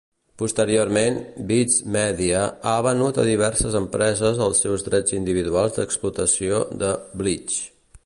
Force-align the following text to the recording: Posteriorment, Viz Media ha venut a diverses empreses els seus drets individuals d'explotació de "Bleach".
Posteriorment, 0.41 1.19
Viz 1.51 1.75
Media 1.97 2.41
ha 2.71 2.75
venut 2.89 3.21
a 3.21 3.27
diverses 3.29 3.79
empreses 3.83 4.43
els 4.49 4.65
seus 4.67 4.89
drets 4.91 5.19
individuals 5.23 5.79
d'explotació 5.81 6.67
de 6.85 6.95
"Bleach". 7.23 7.65